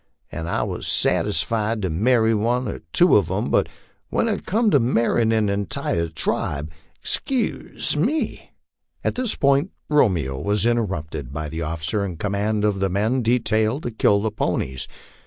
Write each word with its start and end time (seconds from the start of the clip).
I 0.33 0.63
was 0.63 0.87
satisfied 0.87 1.83
to 1.83 1.91
marry 1.91 2.33
one 2.33 2.67
or 2.67 2.79
two 2.91 3.17
of 3.17 3.29
'em, 3.29 3.51
but 3.51 3.69
when 4.09 4.27
it 4.27 4.47
come 4.47 4.71
to 4.71 4.79
marryin' 4.79 5.31
an 5.31 5.47
intire 5.47 6.07
tribe, 6.07 6.71
'souse 7.03 7.95
me." 7.95 8.49
At 9.03 9.13
this 9.13 9.35
point 9.35 9.69
Romeo 9.89 10.39
was 10.39 10.65
interrupted 10.65 11.31
by 11.31 11.49
the 11.49 11.61
officer 11.61 12.03
in 12.03 12.17
command 12.17 12.65
of 12.65 12.79
the 12.79 12.89
men 12.89 13.21
detailed 13.21 13.83
to 13.83 13.91
kill 13.91 14.21
the 14.23 14.31
ponies. 14.31 14.87